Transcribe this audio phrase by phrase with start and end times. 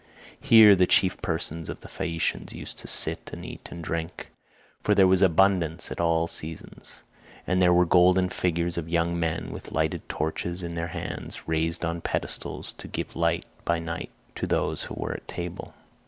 [0.39, 4.31] Here the chief persons of the Phaeacians used to sit and eat and drink,
[4.81, 7.03] for there was abundance at all seasons;
[7.45, 11.85] and there were golden figures of young men with lighted torches in their hands, raised
[11.85, 15.75] on pedestals, to give light by night to those who were at table.